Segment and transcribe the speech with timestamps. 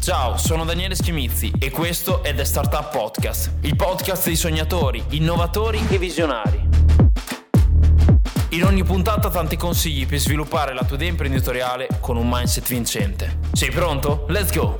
[0.00, 5.80] Ciao, sono Daniele Schimizzi e questo è The Startup Podcast, il podcast dei sognatori, innovatori
[5.90, 6.68] e visionari.
[8.50, 13.38] In ogni puntata tanti consigli per sviluppare la tua idea imprenditoriale con un mindset vincente.
[13.52, 14.24] Sei pronto?
[14.28, 14.76] Let's go!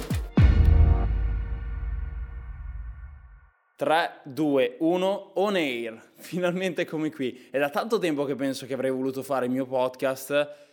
[3.77, 6.11] 3, 2, 1, on air.
[6.17, 7.49] Finalmente come qui.
[7.51, 10.67] È da tanto tempo che penso che avrei voluto fare il mio podcast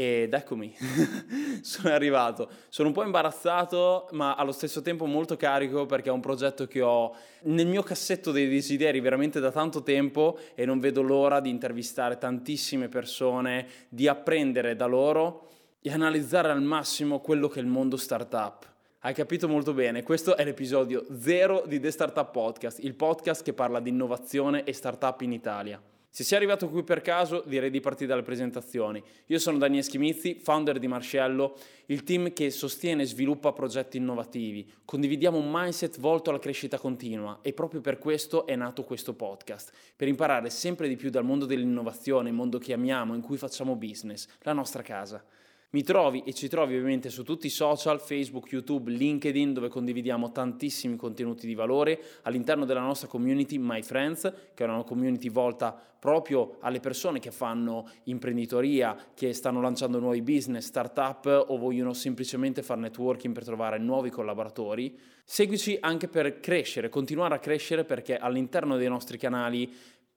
[0.00, 0.74] ed eccomi,
[1.60, 2.48] sono arrivato.
[2.70, 6.80] Sono un po' imbarazzato, ma allo stesso tempo molto carico perché è un progetto che
[6.80, 11.50] ho nel mio cassetto dei desideri veramente da tanto tempo e non vedo l'ora di
[11.50, 15.48] intervistare tantissime persone, di apprendere da loro
[15.82, 18.68] e analizzare al massimo quello che è il mondo startup.
[19.00, 23.52] Hai capito molto bene, questo è l'episodio 0 di The Startup Podcast, il podcast che
[23.52, 25.80] parla di innovazione e startup in Italia.
[26.12, 29.00] Se sei arrivato qui per caso, direi di partire dalle presentazioni.
[29.26, 34.68] Io sono Daniele Schimizzi, founder di Marcello, il team che sostiene e sviluppa progetti innovativi.
[34.84, 39.70] Condividiamo un mindset volto alla crescita continua e proprio per questo è nato questo podcast,
[39.94, 44.26] per imparare sempre di più dal mondo dell'innovazione, mondo che amiamo, in cui facciamo business,
[44.40, 45.24] la nostra casa.
[45.72, 50.32] Mi trovi e ci trovi ovviamente su tutti i social, Facebook, YouTube, LinkedIn, dove condividiamo
[50.32, 55.72] tantissimi contenuti di valore all'interno della nostra community My Friends, che è una community volta
[56.00, 62.64] proprio alle persone che fanno imprenditoria, che stanno lanciando nuovi business, startup o vogliono semplicemente
[62.64, 64.98] fare networking per trovare nuovi collaboratori.
[65.22, 69.72] Seguici anche per crescere, continuare a crescere perché all'interno dei nostri canali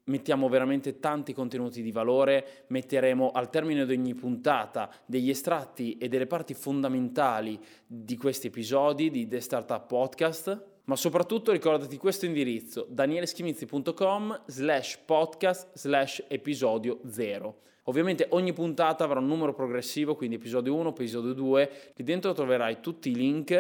[0.05, 6.07] mettiamo veramente tanti contenuti di valore, metteremo al termine di ogni puntata degli estratti e
[6.07, 12.85] delle parti fondamentali di questi episodi di The Startup Podcast, ma soprattutto ricordati questo indirizzo
[12.89, 17.61] danieleschimizzi.com slash podcast slash episodio 0.
[17.83, 22.79] Ovviamente ogni puntata avrà un numero progressivo, quindi episodio 1, episodio 2, lì dentro troverai
[22.79, 23.51] tutti i link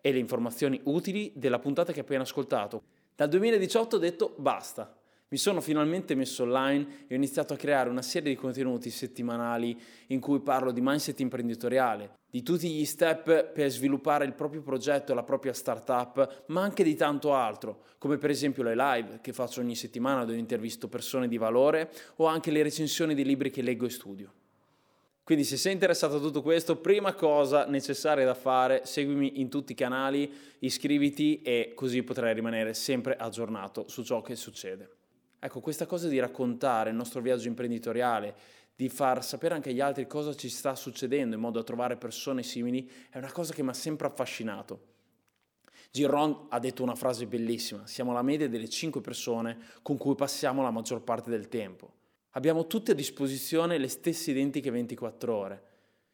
[0.00, 2.82] e le informazioni utili della puntata che hai appena ascoltato.
[3.14, 4.97] Dal 2018 ho detto basta,
[5.30, 9.78] mi sono finalmente messo online e ho iniziato a creare una serie di contenuti settimanali
[10.06, 15.12] in cui parlo di mindset imprenditoriale, di tutti gli step per sviluppare il proprio progetto,
[15.12, 19.60] la propria startup, ma anche di tanto altro, come per esempio le live che faccio
[19.60, 23.84] ogni settimana dove intervisto persone di valore o anche le recensioni dei libri che leggo
[23.84, 24.32] e studio.
[25.24, 29.72] Quindi se sei interessato a tutto questo, prima cosa necessaria da fare, seguimi in tutti
[29.72, 34.96] i canali, iscriviti e così potrai rimanere sempre aggiornato su ciò che succede.
[35.40, 38.34] Ecco, questa cosa di raccontare il nostro viaggio imprenditoriale,
[38.74, 42.42] di far sapere anche agli altri cosa ci sta succedendo in modo da trovare persone
[42.42, 44.96] simili, è una cosa che mi ha sempre affascinato.
[45.90, 50.62] Giron ha detto una frase bellissima, siamo la media delle 5 persone con cui passiamo
[50.62, 51.92] la maggior parte del tempo.
[52.32, 55.62] Abbiamo tutte a disposizione le stesse identiche 24 ore.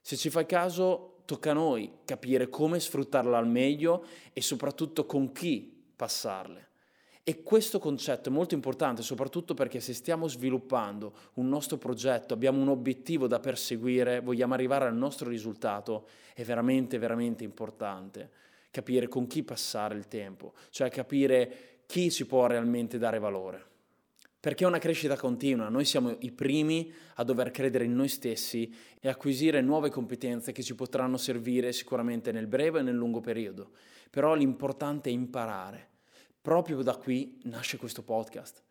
[0.01, 5.33] Se ci fai caso, tocca a noi capire come sfruttarla al meglio e soprattutto con
[5.33, 6.69] chi passarle.
[7.27, 12.61] E questo concetto è molto importante, soprattutto perché se stiamo sviluppando un nostro progetto, abbiamo
[12.61, 18.31] un obiettivo da perseguire, vogliamo arrivare al nostro risultato, è veramente, veramente importante
[18.71, 23.65] capire con chi passare il tempo, cioè capire chi ci può realmente dare valore.
[24.39, 28.71] Perché è una crescita continua, noi siamo i primi a dover credere in noi stessi
[29.01, 33.71] e acquisire nuove competenze che ci potranno servire sicuramente nel breve e nel lungo periodo.
[34.11, 35.93] Però l'importante è imparare
[36.45, 38.63] Proprio da qui nasce questo podcast.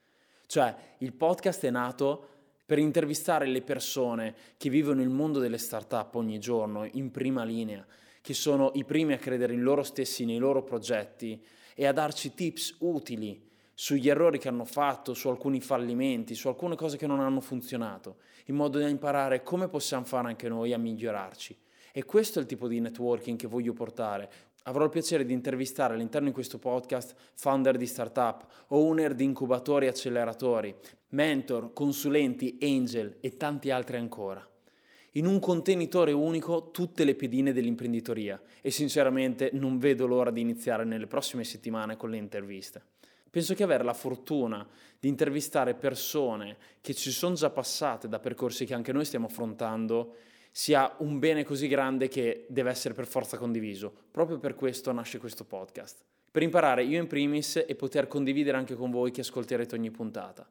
[0.45, 2.27] Cioè, il podcast è nato
[2.67, 7.83] per intervistare le persone che vivono il mondo delle start-up ogni giorno in prima linea,
[8.21, 12.35] che sono i primi a credere in loro stessi, nei loro progetti e a darci
[12.35, 17.21] tips utili sugli errori che hanno fatto, su alcuni fallimenti, su alcune cose che non
[17.21, 21.57] hanno funzionato, in modo da imparare come possiamo fare anche noi a migliorarci.
[21.91, 24.31] E questo è il tipo di networking che voglio portare,
[24.63, 29.87] Avrò il piacere di intervistare all'interno di questo podcast founder di startup, owner di incubatori
[29.87, 30.73] e acceleratori,
[31.09, 34.47] mentor, consulenti, angel e tanti altri ancora.
[35.15, 40.85] In un contenitore unico tutte le pedine dell'imprenditoria e sinceramente non vedo l'ora di iniziare
[40.85, 42.81] nelle prossime settimane con le interviste.
[43.29, 44.65] Penso che avere la fortuna
[44.97, 50.15] di intervistare persone che ci sono già passate da percorsi che anche noi stiamo affrontando
[50.55, 53.91] sia un bene così grande che deve essere per forza condiviso.
[54.11, 56.03] Proprio per questo nasce questo podcast.
[56.29, 60.47] Per imparare io in primis e poter condividere anche con voi che ascolterete ogni puntata.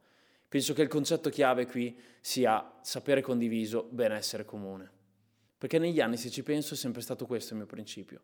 [0.48, 4.90] Penso che il concetto chiave qui sia sapere condiviso, benessere comune.
[5.56, 8.22] Perché negli anni, se ci penso, è sempre stato questo il mio principio.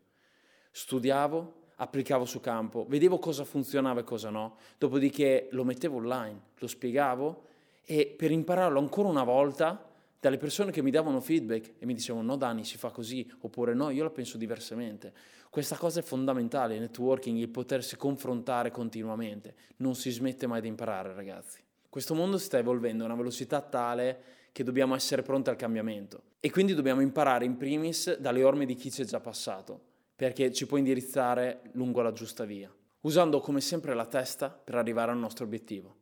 [0.71, 6.67] Studiavo, applicavo su campo, vedevo cosa funzionava e cosa no, dopodiché lo mettevo online, lo
[6.67, 7.45] spiegavo
[7.85, 9.88] e per impararlo ancora una volta
[10.19, 13.73] dalle persone che mi davano feedback e mi dicevano no Dani si fa così oppure
[13.73, 15.13] no io la penso diversamente.
[15.49, 20.67] Questa cosa è fondamentale, il networking, il potersi confrontare continuamente, non si smette mai di
[20.67, 21.63] imparare ragazzi.
[21.87, 26.23] Questo mondo si sta evolvendo a una velocità tale che dobbiamo essere pronti al cambiamento
[26.39, 30.51] e quindi dobbiamo imparare in primis dalle orme di chi ci è già passato perché
[30.51, 32.69] ci può indirizzare lungo la giusta via,
[33.01, 35.95] usando come sempre la testa per arrivare al nostro obiettivo.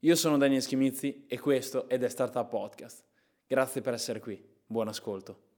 [0.00, 3.09] Io sono Daniel Schimizzi e questo è The Startup Podcast.
[3.50, 4.40] Grazie per essere qui.
[4.64, 5.49] Buon ascolto.